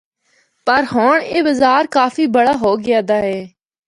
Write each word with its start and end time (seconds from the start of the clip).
پر 0.65 0.81
ہونڑ 0.91 1.17
اے 1.31 1.37
بازار 1.45 1.83
کافی 1.97 2.23
بڑا 2.35 2.53
ہو 2.63 2.71
گیا 2.83 2.99
دا 3.09 3.17
اے۔ 3.29 3.39